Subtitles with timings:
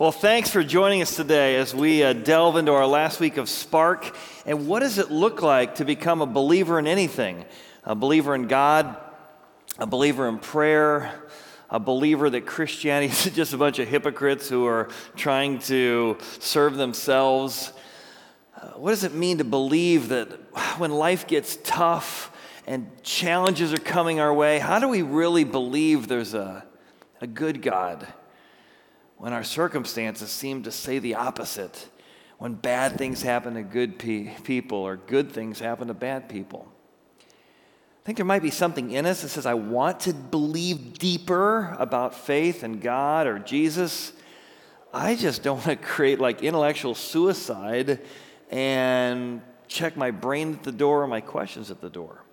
[0.00, 3.50] Well, thanks for joining us today as we uh, delve into our last week of
[3.50, 4.16] Spark.
[4.46, 7.44] And what does it look like to become a believer in anything?
[7.84, 8.96] A believer in God,
[9.78, 11.12] a believer in prayer,
[11.68, 16.76] a believer that Christianity is just a bunch of hypocrites who are trying to serve
[16.78, 17.74] themselves.
[18.56, 20.28] Uh, what does it mean to believe that
[20.78, 22.34] when life gets tough
[22.66, 26.64] and challenges are coming our way, how do we really believe there's a,
[27.20, 28.08] a good God?
[29.20, 31.90] When our circumstances seem to say the opposite,
[32.38, 36.66] when bad things happen to good pe- people or good things happen to bad people.
[37.18, 41.76] I think there might be something in us that says, I want to believe deeper
[41.78, 44.14] about faith and God or Jesus.
[44.90, 48.00] I just don't want to create like intellectual suicide
[48.50, 52.24] and check my brain at the door or my questions at the door.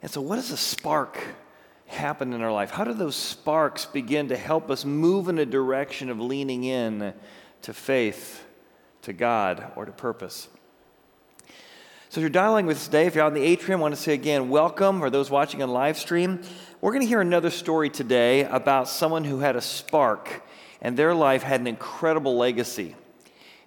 [0.00, 1.22] And so, what is a spark
[1.92, 2.70] happen in our life?
[2.70, 7.14] How do those sparks begin to help us move in a direction of leaning in
[7.62, 8.44] to faith,
[9.02, 10.48] to God, or to purpose?
[12.08, 13.94] So, if you're dialing with us today, if you're out in the atrium, I want
[13.94, 16.42] to say again, welcome, or those watching on live stream.
[16.82, 20.42] We're going to hear another story today about someone who had a spark
[20.82, 22.96] and their life had an incredible legacy.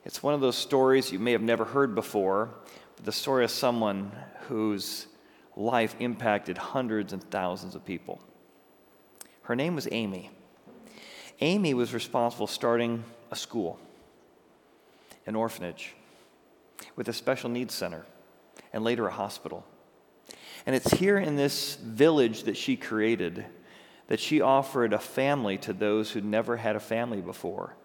[0.03, 2.50] It's one of those stories you may have never heard before,
[2.96, 5.08] but the story of someone whose
[5.56, 8.20] life impacted hundreds and thousands of people.
[9.44, 10.31] Her name was Amy.
[11.42, 13.80] Amy was responsible starting a school,
[15.25, 15.94] an orphanage,
[16.95, 18.06] with a special needs center,
[18.73, 19.66] and later a hospital.
[20.66, 23.45] And it's here in this village that she created
[24.08, 27.75] that she offered a family to those who never had a family before.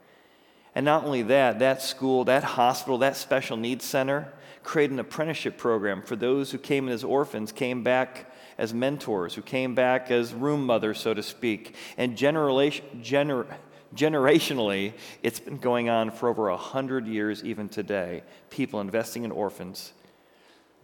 [0.74, 4.32] And not only that, that school, that hospital, that special needs center
[4.62, 9.34] created an apprenticeship program for those who came in as orphans, came back as mentors,
[9.34, 11.74] who came back as room mothers, so to speak.
[11.96, 13.46] And generation, gener,
[13.94, 18.22] generationally, it's been going on for over 100 years, even today.
[18.50, 19.92] People investing in orphans,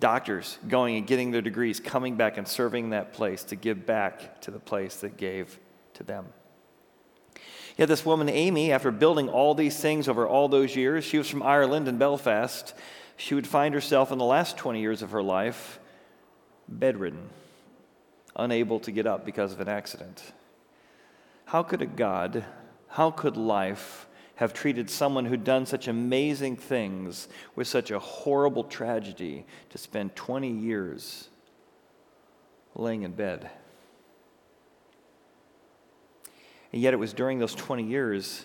[0.00, 4.40] doctors going and getting their degrees, coming back and serving that place to give back
[4.42, 5.58] to the place that gave
[5.94, 6.26] to them.
[7.76, 11.28] Yet this woman, Amy, after building all these things over all those years, she was
[11.28, 12.74] from Ireland and Belfast
[13.16, 15.78] she would find herself in the last 20 years of her life
[16.68, 17.30] bedridden,
[18.34, 20.22] unable to get up because of an accident.
[21.46, 22.44] How could a God,
[22.88, 24.06] how could life
[24.36, 30.14] have treated someone who'd done such amazing things with such a horrible tragedy to spend
[30.14, 31.28] 20 years
[32.74, 33.50] laying in bed?
[36.72, 38.44] And yet, it was during those 20 years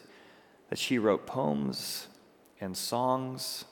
[0.70, 2.08] that she wrote poems
[2.62, 3.66] and songs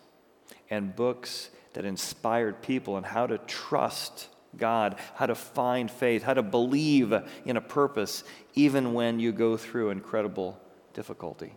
[0.70, 6.34] and books that inspired people on how to trust God, how to find faith, how
[6.34, 7.14] to believe
[7.46, 8.24] in a purpose,
[8.56, 10.60] even when you go through incredible
[10.94, 11.54] difficulty.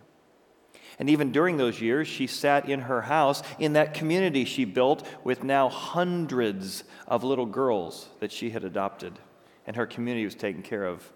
[0.99, 5.07] And even during those years, she sat in her house in that community she built
[5.23, 9.17] with now hundreds of little girls that she had adopted,
[9.65, 11.11] and her community was taken care of.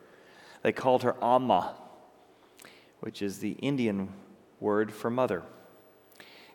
[0.64, 1.76] They called her Amma,
[3.02, 4.12] which is the Indian
[4.60, 5.44] word for mother.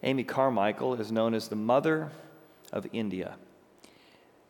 [0.03, 2.11] Amy Carmichael is known as the mother
[2.73, 3.37] of India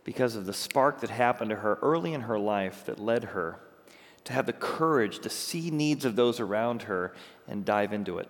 [0.04, 3.60] because of the spark that happened to her early in her life that led her
[4.24, 7.12] to have the courage to see needs of those around her
[7.46, 8.28] and dive into it.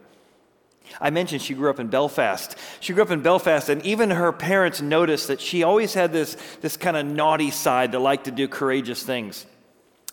[1.00, 2.56] I mentioned she grew up in Belfast.
[2.80, 6.36] She grew up in Belfast, and even her parents noticed that she always had this,
[6.60, 9.46] this kind of naughty side that liked to do courageous things.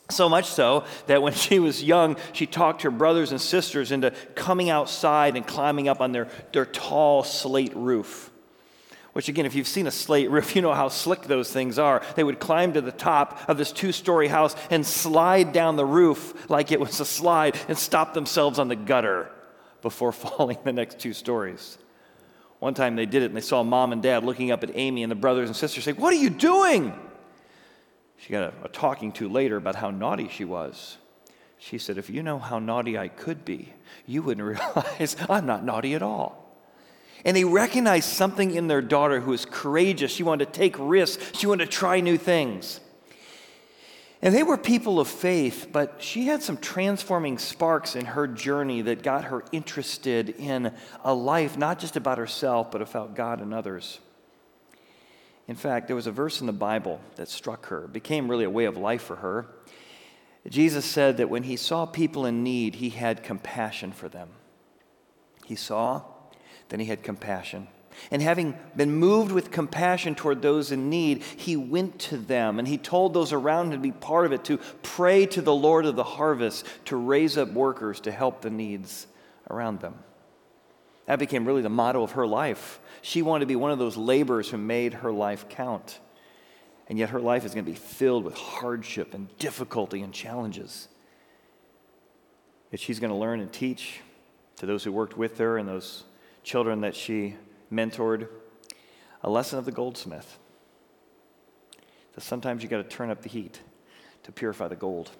[0.09, 4.11] So much so that when she was young, she talked her brothers and sisters into
[4.35, 8.31] coming outside and climbing up on their, their tall slate roof.
[9.13, 12.01] Which, again, if you've seen a slate roof, you know how slick those things are.
[12.15, 15.85] They would climb to the top of this two story house and slide down the
[15.85, 19.31] roof like it was a slide and stop themselves on the gutter
[19.81, 21.77] before falling the next two stories.
[22.59, 25.03] One time they did it and they saw mom and dad looking up at Amy
[25.03, 26.93] and the brothers and sisters saying, What are you doing?
[28.19, 30.97] She got a, a talking to later about how naughty she was.
[31.57, 33.73] She said, If you know how naughty I could be,
[34.05, 34.45] you wouldn't
[34.75, 36.45] realize I'm not naughty at all.
[37.25, 40.11] And they recognized something in their daughter who was courageous.
[40.11, 42.79] She wanted to take risks, she wanted to try new things.
[44.21, 48.81] And they were people of faith, but she had some transforming sparks in her journey
[48.81, 50.73] that got her interested in
[51.05, 53.99] a life not just about herself, but about God and others.
[55.49, 58.49] In fact, there was a verse in the Bible that struck her, became really a
[58.51, 59.47] way of life for her.
[60.47, 64.29] Jesus said that when he saw people in need, he had compassion for them.
[65.47, 66.03] He saw,
[66.69, 67.67] then he had compassion.
[68.11, 72.67] And having been moved with compassion toward those in need, he went to them and
[72.67, 75.87] he told those around him to be part of it, to pray to the Lord
[75.87, 79.07] of the harvest to raise up workers to help the needs
[79.49, 79.95] around them.
[81.07, 82.79] That became really the motto of her life.
[83.01, 85.99] She wanted to be one of those laborers who made her life count.
[86.87, 90.87] And yet her life is going to be filled with hardship and difficulty and challenges.
[92.71, 93.99] That she's going to learn and teach
[94.57, 96.03] to those who worked with her and those
[96.43, 97.35] children that she
[97.71, 98.27] mentored
[99.23, 100.39] a lesson of the goldsmith.
[102.15, 103.61] That sometimes you got to turn up the heat
[104.23, 105.11] to purify the gold.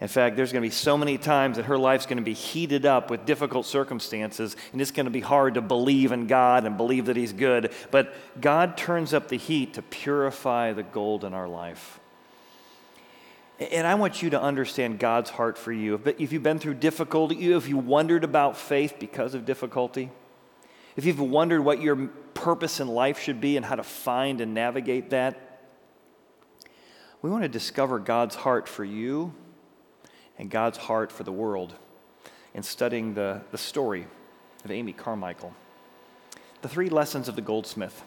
[0.00, 2.32] In fact, there's going to be so many times that her life's going to be
[2.32, 6.64] heated up with difficult circumstances, and it's going to be hard to believe in God
[6.64, 7.70] and believe that He's good.
[7.90, 12.00] But God turns up the heat to purify the gold in our life.
[13.58, 16.00] And I want you to understand God's heart for you.
[16.18, 20.10] If you've been through difficulty, if you wondered about faith because of difficulty,
[20.96, 21.96] if you've wondered what your
[22.32, 25.66] purpose in life should be and how to find and navigate that,
[27.20, 29.34] we want to discover God's heart for you
[30.40, 31.74] and God's heart for the world
[32.54, 34.06] in studying the, the story
[34.64, 35.54] of Amy Carmichael.
[36.62, 38.02] The three lessons of the goldsmith.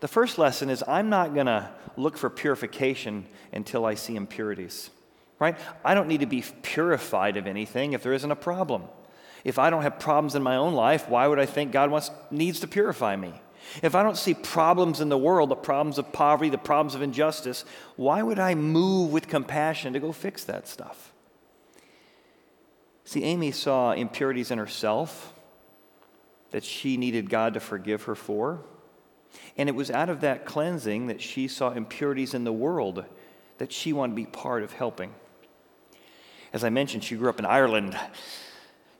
[0.00, 4.90] The first lesson is I'm not going to look for purification until I see impurities,
[5.38, 5.56] right?
[5.82, 8.82] I don't need to be purified of anything if there isn't a problem.
[9.42, 12.10] If I don't have problems in my own life, why would I think God wants,
[12.30, 13.32] needs to purify me?
[13.82, 17.00] If I don't see problems in the world, the problems of poverty, the problems of
[17.00, 17.64] injustice,
[17.96, 21.07] why would I move with compassion to go fix that stuff?
[23.08, 25.32] See, Amy saw impurities in herself
[26.50, 28.60] that she needed God to forgive her for.
[29.56, 33.06] And it was out of that cleansing that she saw impurities in the world
[33.56, 35.14] that she wanted to be part of helping.
[36.52, 37.98] As I mentioned, she grew up in Ireland.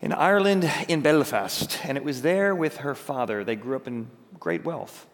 [0.00, 3.44] In Ireland, in Belfast, and it was there with her father.
[3.44, 5.06] They grew up in great wealth.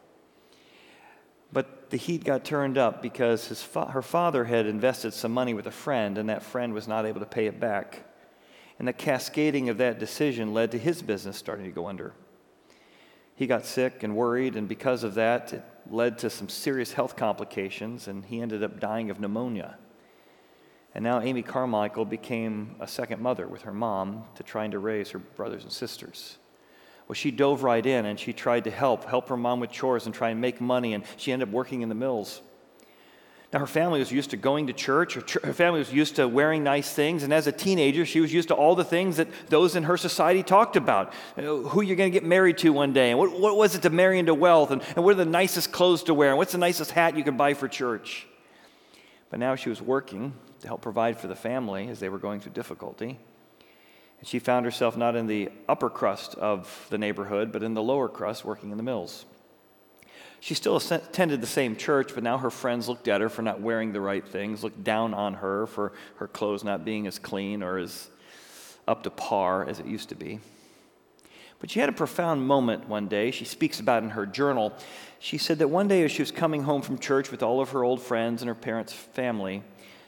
[1.53, 5.67] But the heat got turned up because fa- her father had invested some money with
[5.67, 8.05] a friend, and that friend was not able to pay it back.
[8.79, 12.13] And the cascading of that decision led to his business starting to go under.
[13.37, 17.17] He got sick and worried, and because of that, it led to some serious health
[17.17, 19.77] complications, and he ended up dying of pneumonia.
[20.95, 25.11] And now Amy Carmichael became a second mother with her mom to trying to raise
[25.11, 26.39] her brothers and sisters.
[27.09, 30.07] Well, she dove right in and she tried to help, help her mom with chores
[30.07, 32.41] and try and make money, and she ended up working in the mills.
[33.55, 36.65] Now, her family was used to going to church, her, family was used to wearing
[36.65, 39.77] nice things, and as a teenager, she was used to all the things that those
[39.77, 41.13] in her society talked about.
[41.37, 43.77] You know, who you're going to get married to one day, and what, what was
[43.77, 46.37] it to marry into wealth, and, and what are the nicest clothes to wear, and
[46.37, 48.27] what's the nicest hat you can buy for church.
[49.31, 52.41] But now she was working to help provide for the family as they were going
[52.41, 53.21] through difficulty.
[54.19, 57.83] And she found herself not in the upper crust of the neighborhood, but in the
[57.85, 59.27] lower crust, working in the mills.
[60.45, 63.63] She still attended the same church, but now her friends looked at her for not
[63.63, 67.63] wearing the right things, looked down on her for her clothes not being as clean
[67.63, 68.11] or as
[68.87, 70.41] up to par as it used to be.
[71.61, 73.31] But she had a profound moment one day.
[73.31, 74.75] She speaks about in her journal.
[75.19, 77.71] She said that one day as she was coming home from church with all of
[77.71, 79.63] her old friends and her parents' family,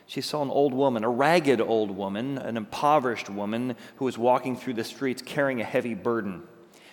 [0.06, 4.54] she saw an old woman, a ragged old woman, an impoverished woman who was walking
[4.54, 6.42] through the streets carrying a heavy burden.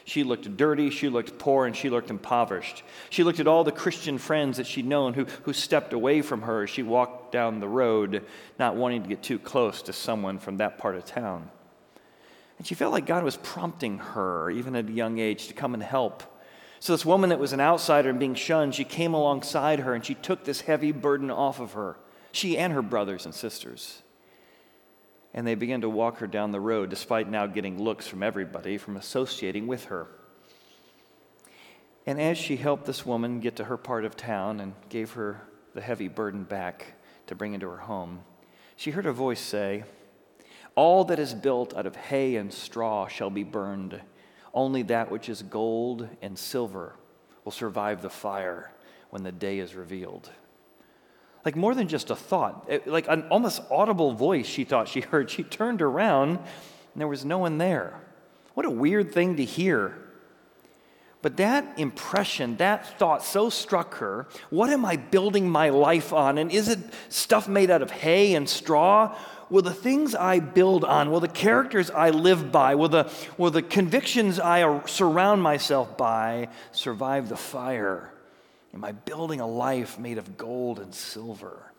[0.05, 2.83] She looked dirty, she looked poor, and she looked impoverished.
[3.09, 6.41] She looked at all the Christian friends that she'd known who, who stepped away from
[6.41, 8.25] her as she walked down the road,
[8.59, 11.49] not wanting to get too close to someone from that part of town.
[12.57, 15.73] And she felt like God was prompting her, even at a young age, to come
[15.73, 16.23] and help.
[16.79, 20.03] So, this woman that was an outsider and being shunned, she came alongside her and
[20.03, 21.97] she took this heavy burden off of her,
[22.33, 24.03] she and her brothers and sisters
[25.33, 28.77] and they began to walk her down the road, despite now getting looks from everybody
[28.77, 30.07] from associating with her.
[32.05, 35.41] And as she helped this woman get to her part of town and gave her
[35.73, 36.93] the heavy burden back
[37.27, 38.21] to bring into her home,
[38.75, 39.85] she heard a voice say,
[40.75, 43.99] All that is built out of hay and straw shall be burned.
[44.53, 46.95] Only that which is gold and silver
[47.43, 48.71] will survive the fire
[49.09, 50.29] when the day is revealed
[51.45, 55.01] like more than just a thought, it, like an almost audible voice she thought she
[55.11, 55.29] heard.
[55.29, 57.99] She turned around and there was no one there.
[58.53, 59.97] What a weird thing to hear.
[61.23, 64.27] But that impression, that thought so struck her.
[64.49, 66.37] What am I building my life on?
[66.37, 69.15] And is it stuff made out of hay and straw?
[69.49, 73.51] Will the things I build on, will the characters I live by, will the, will
[73.51, 78.12] the convictions I surround myself by survive the fire?
[78.73, 81.71] Am I building a life made of gold and silver?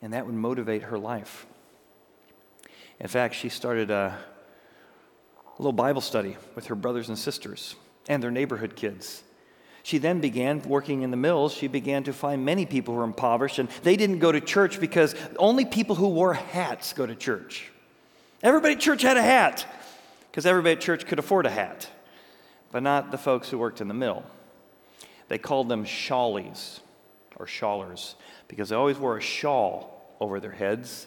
[0.00, 1.46] And that would motivate her life.
[3.00, 4.16] In fact, she started a,
[5.46, 7.74] a little Bible study with her brothers and sisters
[8.08, 9.22] and their neighborhood kids.
[9.82, 11.54] She then began working in the mills.
[11.54, 14.80] She began to find many people who were impoverished, and they didn't go to church
[14.80, 17.70] because only people who wore hats go to church.
[18.42, 19.66] Everybody at church had a hat
[20.30, 21.88] because everybody at church could afford a hat,
[22.70, 24.24] but not the folks who worked in the mill.
[25.28, 26.80] They called them shawlies
[27.36, 28.16] or shawlers
[28.48, 31.06] because they always wore a shawl over their heads.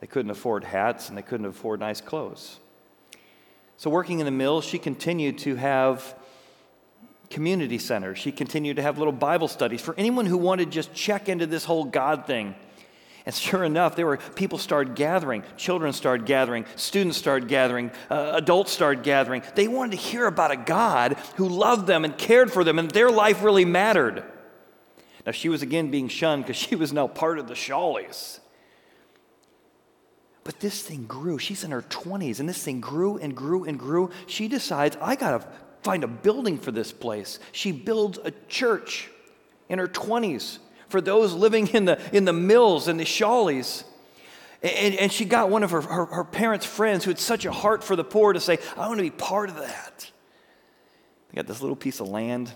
[0.00, 2.58] They couldn't afford hats and they couldn't afford nice clothes.
[3.76, 6.14] So, working in the mill, she continued to have
[7.30, 8.18] community centers.
[8.18, 11.46] She continued to have little Bible studies for anyone who wanted to just check into
[11.46, 12.54] this whole God thing.
[13.26, 18.32] And sure enough, there were people started gathering, children started gathering, students started gathering, uh,
[18.34, 19.42] adults started gathering.
[19.54, 22.90] They wanted to hear about a God who loved them and cared for them, and
[22.90, 24.24] their life really mattered.
[25.24, 28.40] Now she was again being shunned because she was now part of the Shawlies.
[30.44, 31.38] But this thing grew.
[31.38, 34.10] She's in her 20s, and this thing grew and grew and grew.
[34.26, 35.48] She decides, I got to
[35.82, 37.38] find a building for this place.
[37.52, 39.08] She builds a church
[39.70, 43.84] in her 20s for those living in the, in the mills and the shawlies.
[44.62, 47.52] And, and she got one of her, her, her parents' friends who had such a
[47.52, 50.10] heart for the poor to say, I want to be part of that.
[51.30, 52.52] They got this little piece of land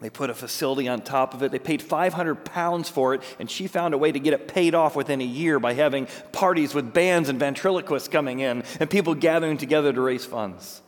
[0.00, 1.52] they put a facility on top of it.
[1.52, 4.74] They paid 500 pounds for it, and she found a way to get it paid
[4.74, 9.14] off within a year by having parties with bands and ventriloquists coming in and people
[9.14, 10.80] gathering together to raise funds.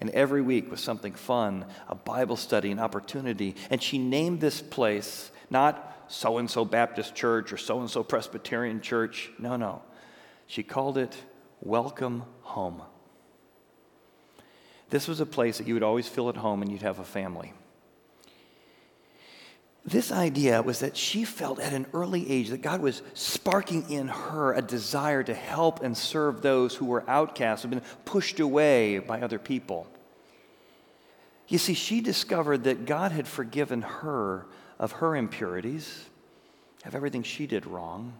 [0.00, 3.56] And every week was something fun, a Bible study, an opportunity.
[3.70, 8.02] And she named this place not so and so Baptist Church or so and so
[8.02, 9.30] Presbyterian Church.
[9.38, 9.82] No, no.
[10.46, 11.16] She called it
[11.60, 12.82] Welcome Home.
[14.90, 17.04] This was a place that you would always feel at home and you'd have a
[17.04, 17.52] family.
[19.86, 24.08] This idea was that she felt at an early age that God was sparking in
[24.08, 28.40] her a desire to help and serve those who were outcasts, who had been pushed
[28.40, 29.86] away by other people.
[31.48, 34.46] You see, she discovered that God had forgiven her
[34.78, 36.06] of her impurities,
[36.84, 38.14] of everything she did wrong.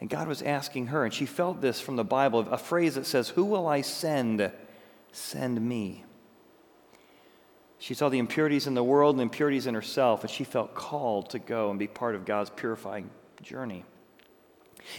[0.00, 3.06] And God was asking her, and she felt this from the Bible, a phrase that
[3.06, 4.50] says, Who will I send?
[5.12, 6.04] Send me.
[7.78, 11.30] She saw the impurities in the world and impurities in herself, and she felt called
[11.30, 13.10] to go and be part of God's purifying
[13.42, 13.84] journey.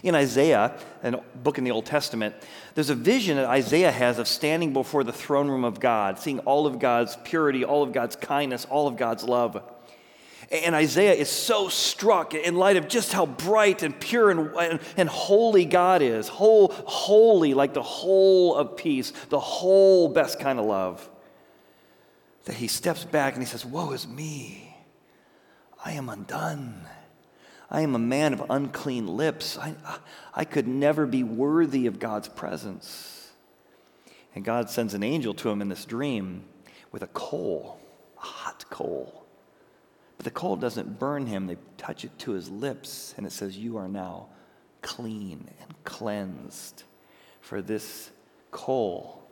[0.03, 2.35] In Isaiah, a book in the Old Testament,
[2.75, 6.39] there's a vision that Isaiah has of standing before the throne room of God, seeing
[6.39, 9.61] all of God's purity, all of God's kindness, all of God's love.
[10.51, 14.79] And Isaiah is so struck in light of just how bright and pure and, and,
[14.97, 16.27] and, holy God is.
[16.27, 21.09] Whole, holy, like the whole of peace, the whole best kind of love
[22.45, 24.75] that he steps back and he says, Woe is me.
[25.83, 26.85] I am undone.
[27.69, 29.57] I am a man of unclean lips.
[29.57, 29.75] I,
[30.33, 33.31] I could never be worthy of God's presence.
[34.35, 36.43] And God sends an angel to him in this dream
[36.91, 37.79] with a coal,
[38.17, 39.20] a hot coal.
[40.21, 43.57] But the coal doesn't burn him, they touch it to his lips, and it says,
[43.57, 44.27] You are now
[44.83, 46.83] clean and cleansed.
[47.39, 48.11] For this
[48.51, 49.27] coal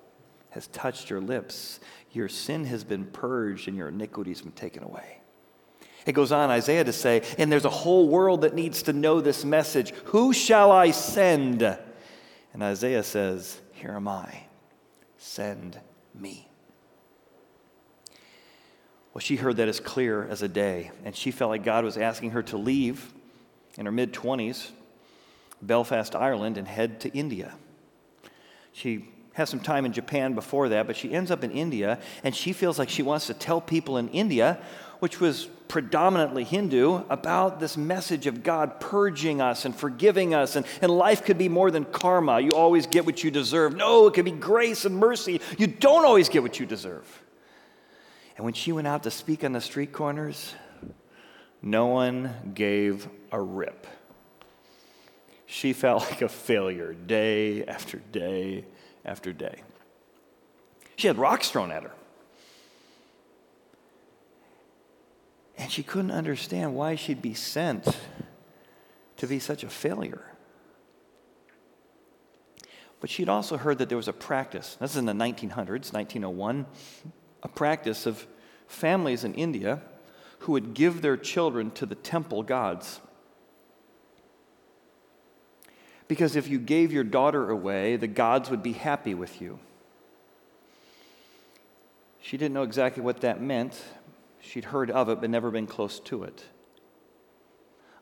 [0.50, 1.80] has touched your lips.
[2.12, 5.22] Your sin has been purged and your iniquity has been taken away.
[6.08, 9.22] It goes on, Isaiah, to say, and there's a whole world that needs to know
[9.22, 9.92] this message.
[10.06, 11.62] Who shall I send?
[11.62, 14.46] And Isaiah says, Here am I.
[15.20, 15.80] Send
[16.16, 16.49] me.
[19.14, 21.98] Well, she heard that as clear as a day, and she felt like God was
[21.98, 23.12] asking her to leave
[23.78, 24.70] in her mid 20s,
[25.62, 27.54] Belfast, Ireland, and head to India.
[28.72, 32.36] She has some time in Japan before that, but she ends up in India, and
[32.36, 34.60] she feels like she wants to tell people in India,
[35.00, 40.66] which was predominantly Hindu, about this message of God purging us and forgiving us, and,
[40.82, 42.40] and life could be more than karma.
[42.40, 43.76] You always get what you deserve.
[43.76, 45.42] No, it could be grace and mercy.
[45.58, 47.06] You don't always get what you deserve.
[48.40, 50.56] And when she went out to speak on the street corners,
[51.62, 53.86] no one gave a rip.
[55.46, 58.64] She felt like a failure day after day
[59.04, 59.62] after day.
[60.96, 61.92] She had rocks thrown at her.
[65.58, 68.00] And she couldn't understand why she'd be sent
[69.18, 70.24] to be such a failure.
[73.02, 76.66] But she'd also heard that there was a practice, this is in the 1900s, 1901,
[77.44, 78.28] a practice of
[78.68, 79.82] families in India
[80.40, 83.00] who would give their children to the temple gods.
[86.08, 89.60] Because if you gave your daughter away, the gods would be happy with you.
[92.22, 93.82] She didn't know exactly what that meant.
[94.42, 96.46] She'd heard of it, but never been close to it.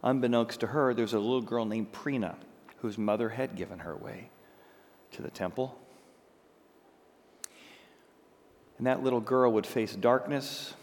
[0.03, 2.35] Unbeknownst to her, there's a little girl named Prina
[2.77, 4.29] whose mother had given her away
[5.11, 5.77] to the temple.
[8.77, 10.73] And that little girl would face darkness,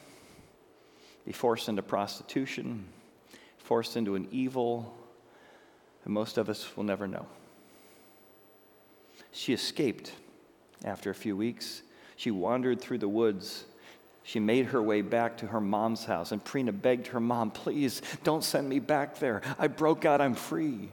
[1.25, 2.87] be forced into prostitution,
[3.59, 4.95] forced into an evil,
[6.03, 7.27] that most of us will never know.
[9.33, 10.13] She escaped
[10.85, 11.83] after a few weeks.
[12.17, 13.65] She wandered through the woods.
[14.23, 18.01] She made her way back to her mom's house, and Prina begged her mom, Please
[18.23, 19.43] don't send me back there.
[19.59, 20.91] I broke out, I'm free.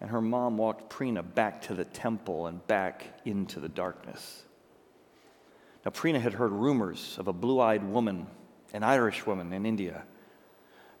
[0.00, 4.42] And her mom walked Prina back to the temple and back into the darkness.
[5.84, 8.26] Now, Prina had heard rumors of a blue eyed woman,
[8.72, 10.04] an Irish woman in India.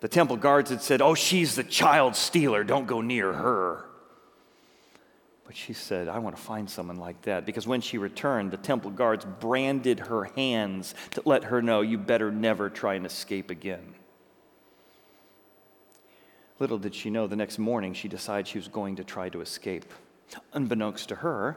[0.00, 3.86] The temple guards had said, Oh, she's the child stealer, don't go near her.
[5.46, 7.46] But she said, I want to find someone like that.
[7.46, 11.96] Because when she returned, the temple guards branded her hands to let her know, You
[11.96, 13.94] better never try and escape again.
[16.58, 19.40] Little did she know, the next morning she decided she was going to try to
[19.40, 19.86] escape.
[20.52, 21.56] Unbeknownst to her,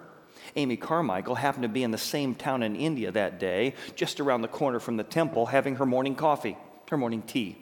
[0.55, 4.41] Amy Carmichael happened to be in the same town in India that day, just around
[4.41, 6.57] the corner from the temple, having her morning coffee,
[6.89, 7.57] her morning tea.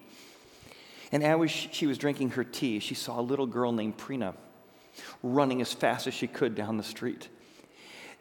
[1.12, 4.36] And as she was drinking her tea, she saw a little girl named Prina
[5.22, 7.30] running as fast as she could down the street.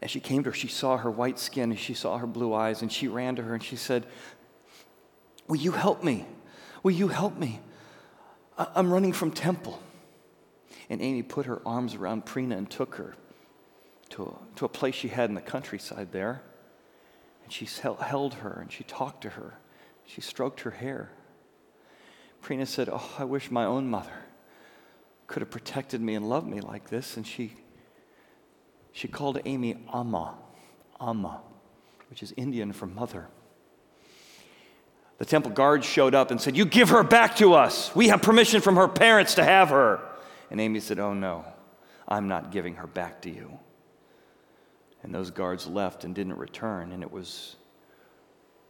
[0.03, 2.53] As she came to her, she saw her white skin and she saw her blue
[2.53, 4.07] eyes, and she ran to her and she said,
[5.47, 6.27] Will you help me?
[6.83, 7.61] Will you help me?
[8.57, 9.83] I'm running from temple.
[10.91, 13.15] And Amy put her arms around Prina and took her
[14.15, 16.41] to a, to a place she had in the countryside there.
[17.43, 17.67] And she
[18.01, 19.59] held her and she talked to her.
[20.07, 21.11] She stroked her hair.
[22.43, 24.13] Prina said, Oh, I wish my own mother
[25.27, 27.17] could have protected me and loved me like this.
[27.17, 27.55] And she,
[28.93, 30.35] she called Amy Amma,
[31.01, 31.41] Amma,
[32.09, 33.27] which is Indian for mother.
[35.19, 37.95] The temple guards showed up and said, You give her back to us.
[37.97, 40.01] We have permission from her parents to have her.
[40.51, 41.45] And Amy said, Oh, no,
[42.07, 43.59] I'm not giving her back to you.
[45.05, 46.91] And those guards left and didn't return.
[46.91, 47.57] And it was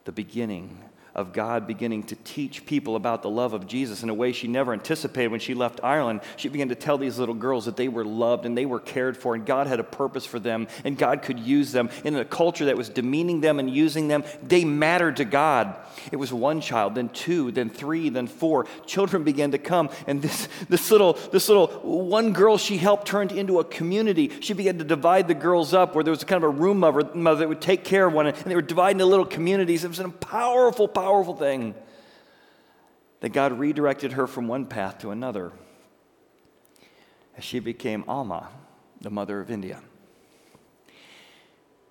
[0.04, 4.14] the beginning of God beginning to teach people about the love of Jesus in a
[4.14, 6.22] way she never anticipated when she left Ireland.
[6.36, 9.16] She began to tell these little girls that they were loved and they were cared
[9.16, 11.88] for, and God had a purpose for them, and God could use them.
[12.02, 15.76] In a culture that was demeaning them and using them, they mattered to God.
[16.10, 18.66] It was one child, then two, then three, then four.
[18.84, 23.30] Children began to come, and this, this, little, this little one girl she helped turned
[23.30, 24.32] into a community.
[24.40, 27.08] She began to divide the girls up where there was kind of a room mother,
[27.14, 29.84] mother that would take care of one, and they were divided into little communities.
[29.84, 31.74] It was a powerful, powerful powerful thing
[33.20, 35.52] that God redirected her from one path to another
[37.36, 38.48] as she became Amma,
[39.02, 39.82] the mother of India.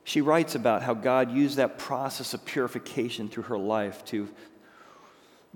[0.04, 4.30] She writes about how God used that process of purification through her life to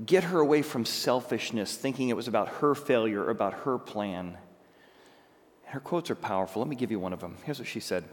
[0.06, 4.38] get her away from selfishness, thinking it was about her failure about her plan.
[5.65, 6.62] Her quotes are powerful.
[6.62, 7.38] Let me give you one of them.
[7.43, 8.04] Here's what she said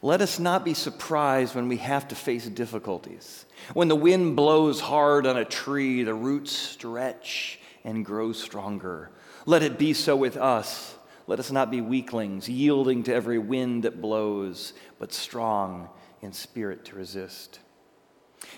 [0.00, 3.46] let us not be surprised when we have to face difficulties.
[3.74, 9.10] When the wind blows hard on a tree, the roots stretch and grow stronger.
[9.44, 10.94] Let it be so with us.
[11.26, 15.88] Let us not be weaklings, yielding to every wind that blows, but strong
[16.22, 17.60] in spirit to resist.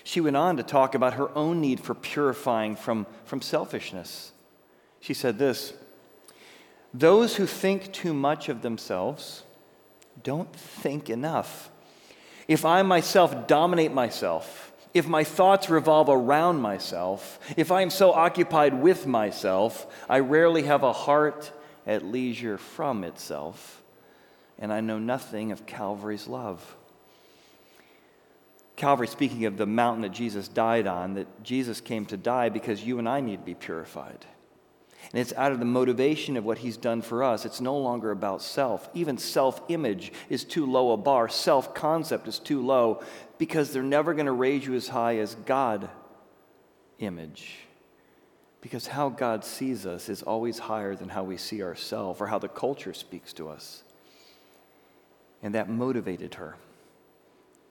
[0.03, 4.31] She went on to talk about her own need for purifying from, from selfishness.
[4.99, 5.73] She said this
[6.93, 9.43] Those who think too much of themselves,
[10.23, 11.69] don't think enough.
[12.47, 18.11] If I myself dominate myself, if my thoughts revolve around myself, if I am so
[18.11, 21.51] occupied with myself, I rarely have a heart
[21.87, 23.81] at leisure from itself,
[24.59, 26.75] and I know nothing of Calvary's love.
[28.75, 32.83] Calvary, speaking of the mountain that Jesus died on, that Jesus came to die because
[32.83, 34.25] you and I need to be purified.
[35.11, 37.45] And it's out of the motivation of what he's done for us.
[37.45, 38.89] It's no longer about self.
[38.93, 43.03] Even self image is too low a bar, self concept is too low
[43.37, 45.89] because they're never going to raise you as high as God
[46.99, 47.57] image.
[48.61, 52.37] Because how God sees us is always higher than how we see ourselves or how
[52.37, 53.83] the culture speaks to us.
[55.41, 56.57] And that motivated her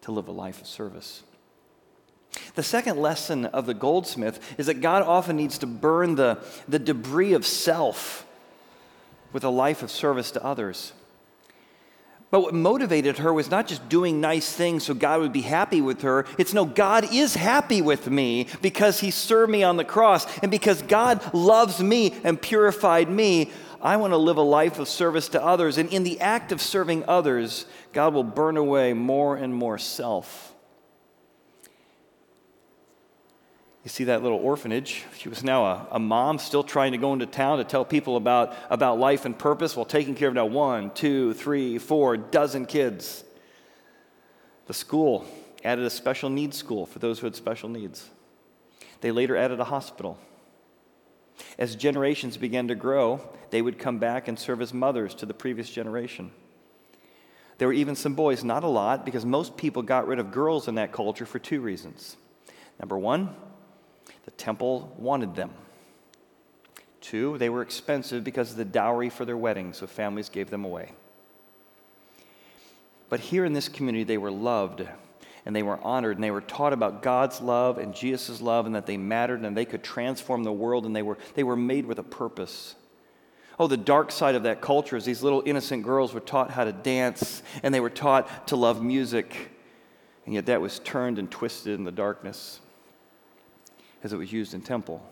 [0.02, 1.22] to live a life of service.
[2.54, 6.38] The second lesson of the goldsmith is that God often needs to burn the,
[6.68, 8.26] the debris of self
[9.32, 10.92] with a life of service to others.
[12.30, 15.80] But what motivated her was not just doing nice things so God would be happy
[15.80, 16.26] with her.
[16.38, 20.26] It's no, God is happy with me because He served me on the cross.
[20.38, 23.50] And because God loves me and purified me,
[23.82, 25.76] I want to live a life of service to others.
[25.76, 30.49] And in the act of serving others, God will burn away more and more self
[33.84, 35.04] You see that little orphanage.
[35.16, 38.16] She was now a, a, mom, still trying to go into town to tell people
[38.16, 42.66] about, about life and purpose while taking care of now one, two, three, four dozen
[42.66, 43.24] kids.
[44.66, 45.24] The school
[45.64, 48.08] added a special needs school for those who had special needs.
[49.00, 50.18] They later added a hospital.
[51.58, 55.32] As generations began to grow, they would come back and serve as mothers to the
[55.32, 56.32] previous generation.
[57.56, 60.68] There were even some boys, not a lot, because most people got rid of girls
[60.68, 62.16] in that culture for two reasons.
[62.78, 63.34] Number one,
[64.24, 65.50] the temple wanted them.
[67.00, 70.64] Two, they were expensive because of the dowry for their weddings, so families gave them
[70.64, 70.92] away.
[73.09, 74.87] But here in this community, they were loved
[75.46, 78.74] and they were honored and they were taught about God's love and Jesus' love and
[78.74, 81.87] that they mattered and they could transform the world and they were, they were made
[81.87, 82.76] with a purpose.
[83.59, 86.64] Oh, the dark side of that culture is these little innocent girls were taught how
[86.64, 89.50] to dance and they were taught to love music.
[90.24, 92.61] And yet that was turned and twisted in the darkness
[94.02, 95.02] as it was used in temple.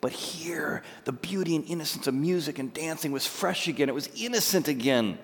[0.00, 3.88] But here, the beauty and innocence of music and dancing was fresh again.
[3.88, 5.18] It was innocent again.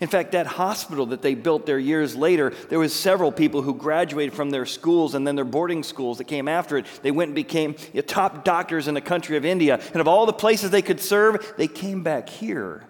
[0.00, 3.74] In fact, that hospital that they built there years later, there was several people who
[3.74, 6.86] graduated from their schools and then their boarding schools that came after it.
[7.02, 7.74] They went and became
[8.06, 9.78] top doctors in the country of India.
[9.92, 12.86] And of all the places they could serve, they came back here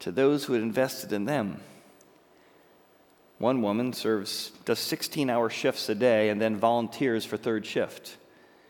[0.00, 1.60] to those who had invested in them.
[3.38, 8.16] One woman serves does 16-hour shifts a day and then volunteers for third shift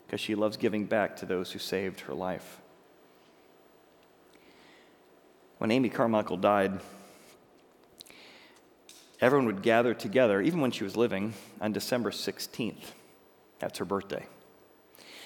[0.07, 2.61] because she loves giving back to those who saved her life.
[5.57, 6.81] When Amy Carmichael died,
[9.21, 12.93] everyone would gather together, even when she was living, on December 16th.
[13.59, 14.25] That's her birthday.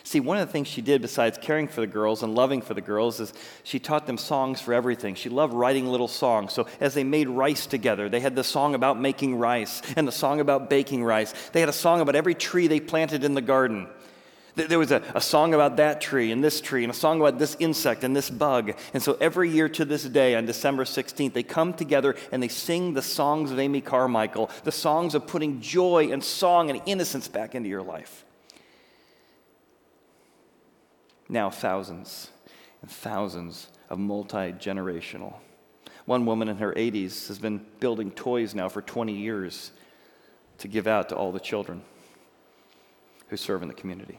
[0.04, 2.74] See, one of the things she did besides caring for the girls and loving for
[2.74, 5.14] the girls is she taught them songs for everything.
[5.14, 6.52] She loved writing little songs.
[6.52, 10.12] So as they made rice together, they had the song about making rice and the
[10.12, 11.32] song about baking rice.
[11.52, 13.86] They had a song about every tree they planted in the garden.
[14.54, 17.38] There was a, a, song about that tree and this tree, and a song about
[17.38, 18.74] this insect and this bug.
[18.92, 22.48] And so every year to this day, on December 16th, they come together and they
[22.48, 27.28] sing the songs of Amy Carmichael, the songs of putting joy and song and innocence
[27.28, 28.26] back into your life.
[31.32, 32.30] Now, thousands
[32.82, 35.32] and thousands of multi generational.
[36.04, 39.72] One woman in her 80s has been building toys now for 20 years
[40.58, 41.84] to give out to all the children
[43.28, 44.18] who serve in the community.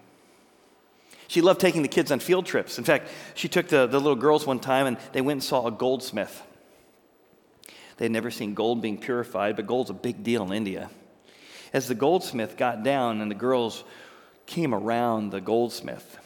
[1.27, 2.79] She loved taking the kids on field trips.
[2.79, 5.67] In fact, she took the, the little girls one time and they went and saw
[5.67, 6.41] a goldsmith.
[7.97, 10.89] They had never seen gold being purified, but gold's a big deal in India.
[11.73, 13.83] As the goldsmith got down and the girls
[14.47, 16.17] came around the goldsmith,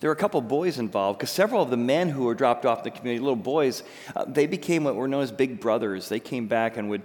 [0.00, 2.78] there were a couple boys involved because several of the men who were dropped off
[2.78, 3.82] in the community, little boys,
[4.16, 6.08] uh, they became what were known as big brothers.
[6.08, 7.04] They came back and would,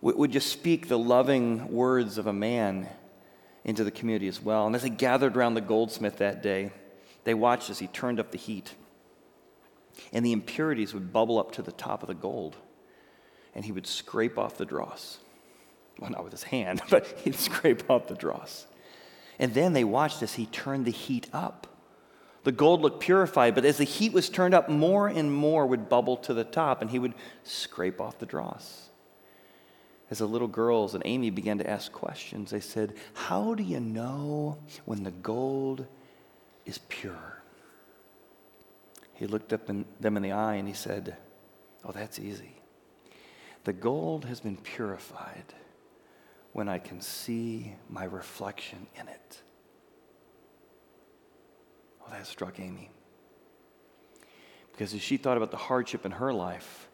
[0.00, 2.88] would just speak the loving words of a man
[3.64, 4.66] into the community as well.
[4.66, 6.70] And as they gathered around the goldsmith that day,
[7.24, 8.74] they watched as he turned up the heat.
[10.12, 12.56] And the impurities would bubble up to the top of the gold.
[13.54, 15.18] And he would scrape off the dross.
[15.98, 18.66] Well, not with his hand, but he'd scrape off the dross.
[19.38, 21.66] And then they watched as he turned the heat up.
[22.44, 25.88] The gold looked purified, but as the heat was turned up, more and more would
[25.88, 28.90] bubble to the top, and he would scrape off the dross
[30.12, 33.80] as the little girls and Amy began to ask questions, they said, How do you
[33.80, 35.86] know when the gold
[36.66, 37.42] is pure?
[39.14, 41.16] He looked up in, them in the eye and he said,
[41.82, 42.56] Oh, that's easy.
[43.64, 45.54] The gold has been purified
[46.52, 49.40] when I can see my reflection in it.
[52.06, 52.90] Oh, that struck Amy.
[54.72, 56.88] Because as she thought about the hardship in her life,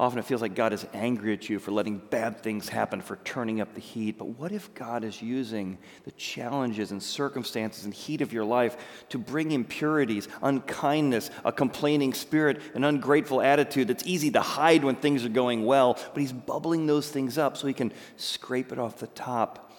[0.00, 3.16] Often it feels like God is angry at you for letting bad things happen, for
[3.16, 4.16] turning up the heat.
[4.16, 8.78] But what if God is using the challenges and circumstances and heat of your life
[9.10, 14.96] to bring impurities, unkindness, a complaining spirit, an ungrateful attitude that's easy to hide when
[14.96, 18.78] things are going well, but He's bubbling those things up so He can scrape it
[18.78, 19.70] off the top?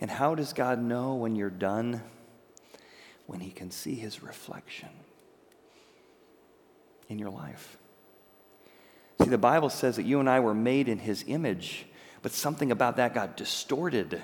[0.00, 2.00] And how does God know when you're done?
[3.26, 4.90] When He can see His reflection
[7.08, 7.78] in your life.
[9.22, 11.86] See, the Bible says that you and I were made in His image,
[12.22, 14.22] but something about that got distorted.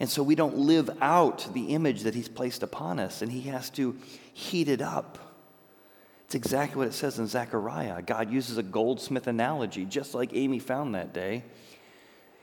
[0.00, 3.42] And so we don't live out the image that He's placed upon us, and He
[3.42, 3.96] has to
[4.32, 5.18] heat it up.
[6.26, 8.00] It's exactly what it says in Zechariah.
[8.00, 11.44] God uses a goldsmith analogy, just like Amy found that day.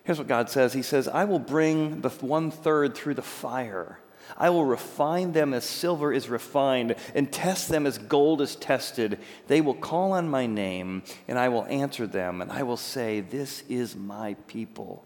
[0.03, 3.99] Here's what God says He says, I will bring the one third through the fire
[4.37, 9.19] I will refine them as silver is refined and test them as gold is tested.
[9.47, 13.21] They will call on my name, and I will answer them, and I will say,
[13.21, 15.05] This is my people.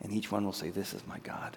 [0.00, 1.56] And each one will say, This is my God.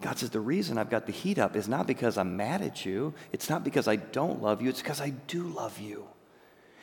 [0.00, 2.84] God says, The reason I've got the heat up is not because I'm mad at
[2.84, 3.14] you.
[3.32, 4.68] It's not because I don't love you.
[4.68, 6.06] It's because I do love you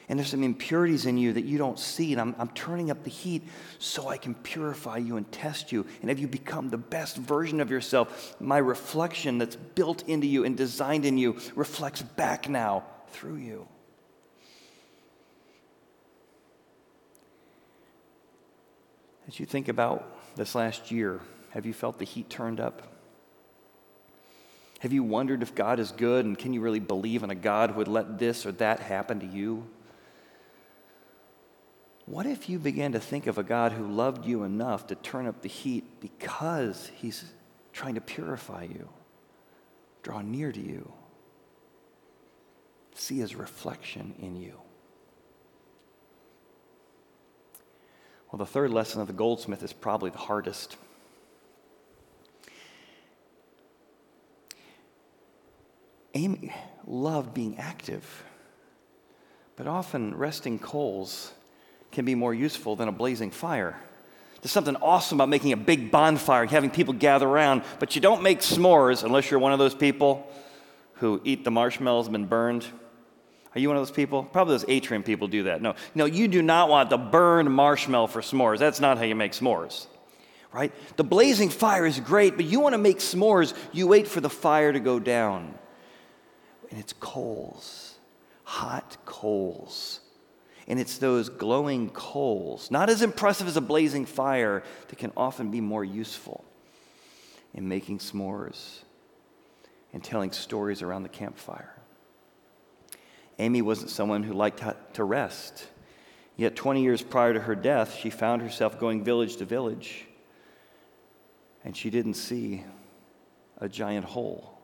[0.10, 3.04] and there's some impurities in you that you don't see, and I'm, I'm turning up
[3.04, 3.44] the heat
[3.80, 5.86] so I can purify you and test you.
[6.02, 8.36] And have you become the best version of yourself?
[8.40, 13.68] My reflection that's built into you and designed in you reflects back now through you.
[19.28, 22.82] As you think about this last year, have you felt the heat turned up?
[24.80, 27.72] Have you wondered if God is good and can you really believe in a God
[27.72, 29.66] who would let this or that happen to you?
[32.06, 35.26] What if you began to think of a God who loved you enough to turn
[35.26, 37.24] up the heat because he's
[37.72, 38.90] trying to purify you,
[40.02, 40.92] draw near to you,
[42.94, 44.60] see his reflection in you?
[48.32, 50.76] Well, the third lesson of the goldsmith is probably the hardest.
[56.16, 56.54] Amy
[56.86, 58.24] loved being active,
[59.56, 61.32] but often resting coals
[61.94, 63.80] can be more useful than a blazing fire.
[64.42, 68.22] There's something awesome about making a big bonfire, having people gather around, but you don't
[68.22, 70.30] make s'mores unless you're one of those people
[70.96, 72.66] who eat the marshmallows been burned.
[73.56, 74.24] Are you one of those people?
[74.24, 75.62] Probably those atrium people do that.
[75.62, 78.58] No, no, you do not want the burned marshmallow for s'mores.
[78.58, 79.88] That's not how you make s'mores,
[80.52, 80.74] right?
[80.98, 84.30] The blazing fire is great, but you want to make s'mores, you wait for the
[84.30, 85.54] fire to go down.
[86.70, 87.96] And it's coals,
[88.44, 90.02] hot coals
[90.68, 95.52] and it's those glowing coals, not as impressive as a blazing fire, that can often
[95.52, 96.46] be more useful
[97.54, 98.80] in making s'mores
[99.92, 101.74] and telling stories around the campfire.
[103.40, 105.68] Amy wasn't someone who liked to rest.
[106.36, 110.06] Yet, 20 years prior to her death, she found herself going village to village,
[111.64, 112.64] and she didn't see
[113.60, 114.60] a giant hole.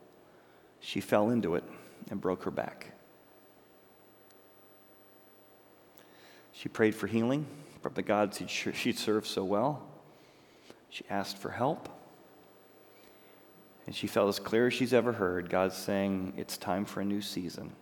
[0.80, 1.64] She fell into it
[2.10, 2.89] and broke her back.
[6.60, 7.46] She prayed for healing
[7.80, 9.82] from the gods she'd served so well.
[10.90, 11.88] She asked for help.
[13.86, 17.04] And she felt as clear as she's ever heard God saying, It's time for a
[17.04, 17.72] new season.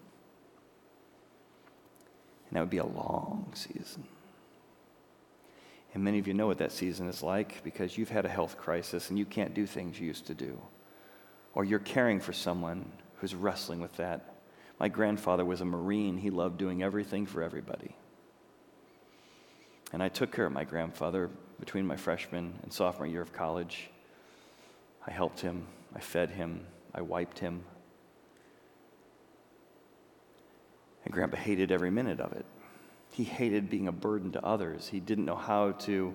[2.48, 4.04] And that would be a long season.
[5.92, 8.56] And many of you know what that season is like because you've had a health
[8.56, 10.56] crisis and you can't do things you used to do.
[11.52, 14.36] Or you're caring for someone who's wrestling with that.
[14.78, 17.96] My grandfather was a Marine, he loved doing everything for everybody.
[19.92, 23.90] And I took care of my grandfather between my freshman and sophomore year of college.
[25.07, 27.64] I helped him, I fed him, I wiped him.
[31.05, 32.44] And Grandpa hated every minute of it.
[33.12, 34.88] He hated being a burden to others.
[34.88, 36.14] He didn't know how to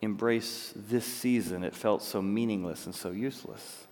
[0.00, 1.64] embrace this season.
[1.64, 3.86] It felt so meaningless and so useless.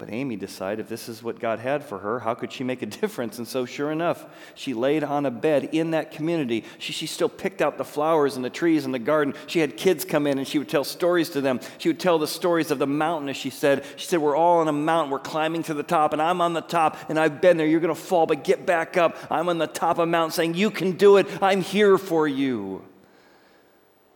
[0.00, 2.80] But Amy decided if this is what God had for her, how could she make
[2.80, 3.36] a difference?
[3.36, 6.64] And so, sure enough, she laid on a bed in that community.
[6.78, 9.34] She, she still picked out the flowers and the trees in the garden.
[9.46, 11.60] She had kids come in and she would tell stories to them.
[11.76, 13.84] She would tell the stories of the mountain, as she said.
[13.96, 15.10] She said, We're all on a mountain.
[15.10, 17.66] We're climbing to the top, and I'm on the top, and I've been there.
[17.66, 19.18] You're going to fall, but get back up.
[19.30, 21.28] I'm on the top of a mountain saying, You can do it.
[21.42, 22.86] I'm here for you.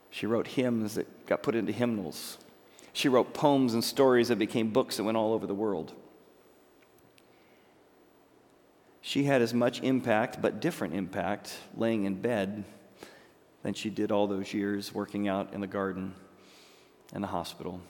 [0.09, 2.39] She wrote hymns that got put into hymnals.
[2.95, 5.93] She wrote poems and stories that became books that went all over the world.
[9.03, 12.65] She had as much impact, but different impact, laying in bed
[13.63, 16.15] than she did all those years working out in the garden
[17.13, 17.81] and the hospital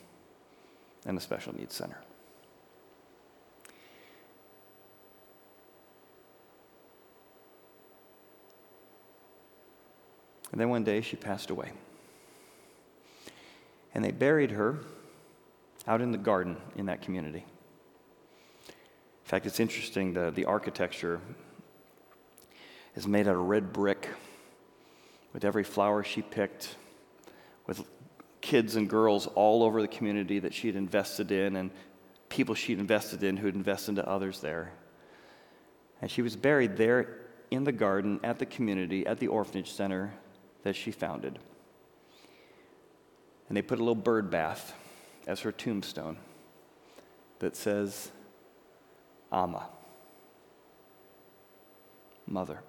[1.04, 1.98] and the special needs center.
[10.50, 11.72] And then one day she passed away.
[13.94, 14.78] And they buried her
[15.86, 17.44] out in the garden in that community.
[18.68, 21.20] In fact, it's interesting, the, the architecture
[22.94, 24.08] is made out of red brick
[25.32, 26.76] with every flower she picked,
[27.66, 27.84] with
[28.40, 31.70] kids and girls all over the community that she'd invested in and
[32.28, 34.72] people she'd invested in who'd invested into others there.
[36.02, 40.12] And she was buried there in the garden, at the community, at the orphanage center
[40.62, 41.38] that she founded.
[43.48, 44.74] And they put a little bird bath
[45.26, 46.16] as her tombstone
[47.38, 48.10] that says,
[49.32, 49.68] Amma,
[52.26, 52.60] Mother.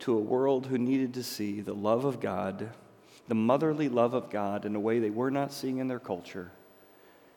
[0.00, 2.70] To a world who needed to see the love of God,
[3.28, 6.50] the motherly love of God, in a way they were not seeing in their culture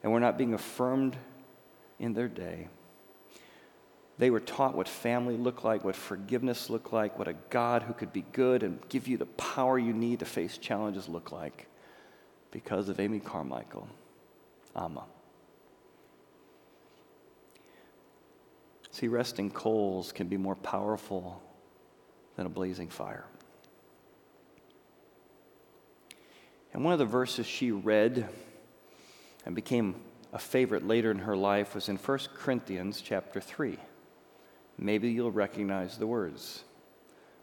[0.04, 1.16] and were not being affirmed
[2.00, 2.68] in their day.
[4.18, 7.94] They were taught what family looked like, what forgiveness looked like, what a God who
[7.94, 11.68] could be good and give you the power you need to face challenges look like
[12.52, 13.90] because of Amy Carmichael,
[14.76, 15.04] Amma.
[18.92, 21.42] See, resting coals can be more powerful
[22.38, 23.26] than a blazing fire.
[26.74, 28.30] And one of the verses she read
[29.46, 29.96] and became
[30.32, 33.78] a favorite later in her life was in 1 Corinthians chapter 3.
[34.78, 36.64] Maybe you'll recognize the words.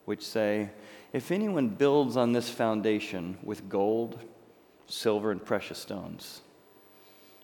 [0.05, 0.71] which say,
[1.12, 4.18] If anyone builds on this foundation with gold,
[4.87, 6.40] silver, and precious stones,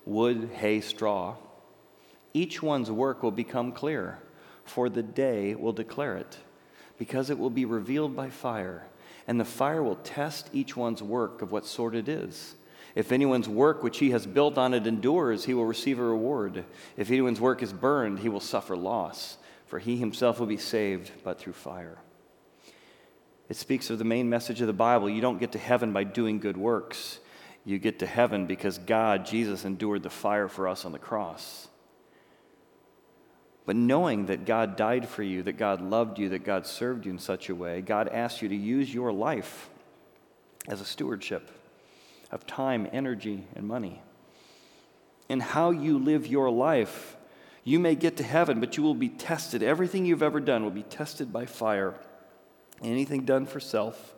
[0.05, 1.35] wood, hay, straw,
[2.33, 4.19] each one's work will become clear,
[4.65, 6.37] for the day will declare it,
[6.97, 8.85] because it will be revealed by fire,
[9.27, 12.55] and the fire will test each one's work of what sort it is.
[12.95, 16.65] If anyone's work which he has built on it endures, he will receive a reward.
[16.97, 19.37] If anyone's work is burned, he will suffer loss,
[19.69, 21.97] for he himself will be saved, but through fire.
[23.47, 25.09] It speaks of the main message of the Bible.
[25.09, 27.19] You don't get to heaven by doing good works.
[27.65, 31.67] You get to heaven because God, Jesus, endured the fire for us on the cross.
[33.65, 37.11] But knowing that God died for you, that God loved you, that God served you
[37.11, 39.69] in such a way, God asks you to use your life
[40.67, 41.51] as a stewardship
[42.31, 44.01] of time, energy, and money.
[45.29, 47.15] And how you live your life,
[47.63, 49.61] you may get to heaven, but you will be tested.
[49.61, 51.93] Everything you've ever done will be tested by fire.
[52.81, 54.15] Anything done for self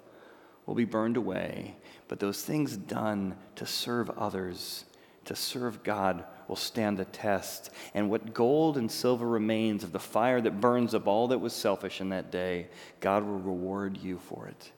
[0.66, 1.76] will be burned away.
[2.08, 4.86] But those things done to serve others,
[5.26, 7.72] to serve God, will stand the test.
[7.94, 11.54] And what gold and silver remains of the fire that burns up all that was
[11.54, 12.68] selfish in that day,
[13.00, 14.72] God will reward you for it.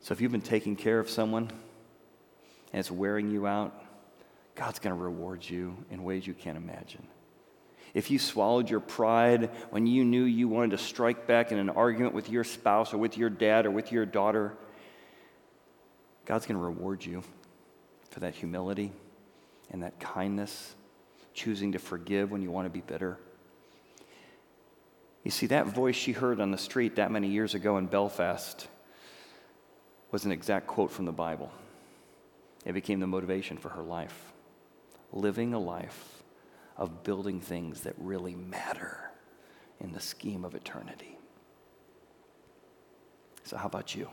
[0.00, 1.50] So if you've been taking care of someone,
[2.72, 3.82] and it's wearing you out,
[4.54, 7.06] God's going to reward you in ways you can't imagine.
[7.96, 11.70] If you swallowed your pride when you knew you wanted to strike back in an
[11.70, 14.52] argument with your spouse or with your dad or with your daughter,
[16.26, 17.22] God's going to reward you
[18.10, 18.92] for that humility
[19.70, 20.74] and that kindness,
[21.32, 23.16] choosing to forgive when you want to be bitter.
[25.24, 28.68] You see, that voice she heard on the street that many years ago in Belfast
[30.10, 31.50] was an exact quote from the Bible.
[32.66, 34.34] It became the motivation for her life.
[35.12, 36.15] Living a life
[36.76, 39.10] of building things that really matter
[39.80, 41.18] in the scheme of eternity.
[43.44, 44.08] So, how about you?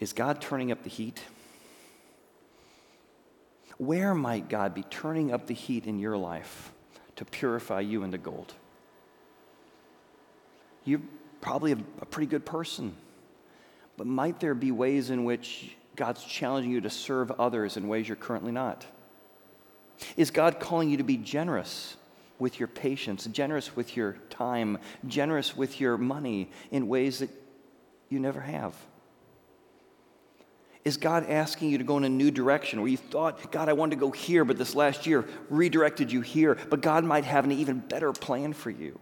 [0.00, 1.22] Is God turning up the heat?
[3.78, 6.72] Where might God be turning up the heat in your life
[7.16, 8.52] to purify you into gold?
[10.84, 11.00] You're
[11.40, 12.94] probably a, a pretty good person.
[13.96, 18.08] But might there be ways in which God's challenging you to serve others in ways
[18.08, 18.84] you're currently not?
[20.16, 21.96] Is God calling you to be generous
[22.38, 27.30] with your patience, generous with your time, generous with your money in ways that
[28.08, 28.74] you never have?
[30.84, 33.72] Is God asking you to go in a new direction where you thought, God, I
[33.72, 37.44] wanted to go here, but this last year redirected you here, but God might have
[37.44, 39.00] an even better plan for you?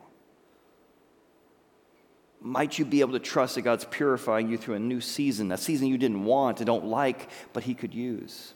[2.42, 5.56] might you be able to trust that God's purifying you through a new season, a
[5.56, 8.54] season you didn't want and don't like, but He could use?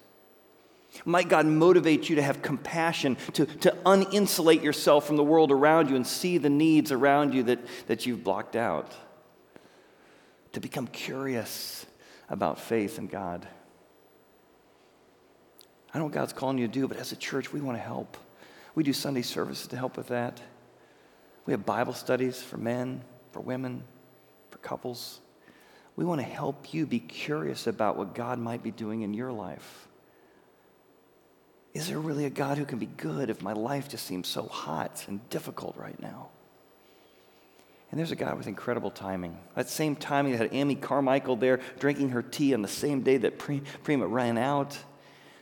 [1.04, 5.90] Might God motivate you to have compassion, to, to uninsulate yourself from the world around
[5.90, 8.92] you and see the needs around you that, that you've blocked out?
[10.52, 11.86] To become curious
[12.28, 13.46] about faith in God.
[15.92, 17.82] I know what God's calling you to do, but as a church, we want to
[17.82, 18.16] help.
[18.74, 20.40] We do Sunday services to help with that.
[21.46, 23.84] We have Bible studies for men, for women,
[24.50, 25.20] for couples.
[25.94, 29.32] We want to help you be curious about what God might be doing in your
[29.32, 29.88] life.
[31.76, 34.44] Is there really a God who can be good if my life just seems so
[34.44, 36.30] hot and difficult right now?
[37.90, 39.36] And there's a God with incredible timing.
[39.56, 43.18] That same timing that had Amy Carmichael there drinking her tea on the same day
[43.18, 44.78] that Preena ran out.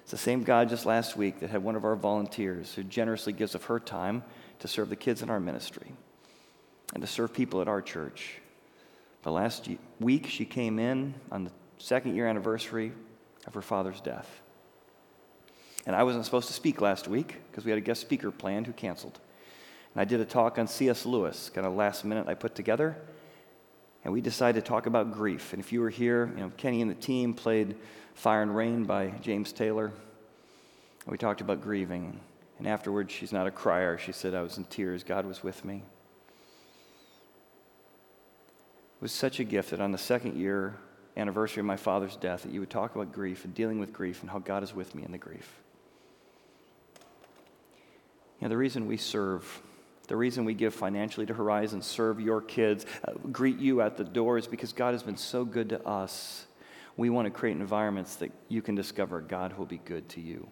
[0.03, 3.33] It's the same God just last week that had one of our volunteers who generously
[3.33, 4.25] gives of her time
[4.59, 5.93] to serve the kids in our ministry
[6.95, 8.41] and to serve people at our church.
[9.23, 9.69] The last
[10.01, 12.91] week, she came in on the second year anniversary
[13.47, 14.41] of her father's death.
[15.87, 18.67] And I wasn't supposed to speak last week because we had a guest speaker planned
[18.67, 19.21] who canceled.
[19.95, 21.05] And I did a talk on C.S.
[21.07, 22.97] Lewis, kind of last minute I put together.
[24.03, 25.53] And we decided to talk about grief.
[25.53, 27.77] And if you were here, you know, Kenny and the team played
[28.15, 29.87] Fire and Rain by James Taylor.
[29.87, 32.19] And we talked about grieving.
[32.59, 33.99] And afterwards, she's not a crier.
[33.99, 35.05] She said, I was in tears.
[35.05, 35.77] God was with me.
[38.97, 40.77] It was such a gift that on the second year
[41.17, 44.23] anniversary of my father's death that you would talk about grief and dealing with grief
[44.23, 45.61] and how God is with me in the grief.
[48.45, 49.63] Know, the reason we serve,
[50.07, 54.05] the reason we give financially to Horizon, serve your kids, uh, greet you at the
[54.05, 56.47] door is because God has been so good to us.
[56.99, 60.21] We want to create environments that you can discover God who will be good to
[60.21, 60.47] you.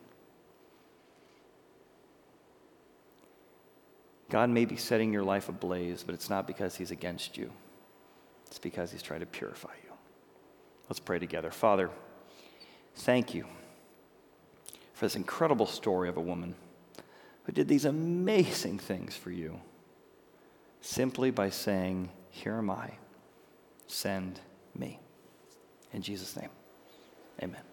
[4.30, 7.52] God may be setting your life ablaze, but it's not because He's against you.
[8.46, 9.92] It's because He's trying to purify you.
[10.88, 11.50] Let's pray together.
[11.50, 11.90] Father,
[12.94, 13.44] thank you
[14.94, 16.54] for this incredible story of a woman
[17.44, 19.60] who did these amazing things for you.
[20.80, 22.90] simply by saying, Here am I,
[23.86, 24.40] send
[24.74, 24.98] me.
[25.92, 26.50] In Jesus' name,
[27.40, 27.71] amen.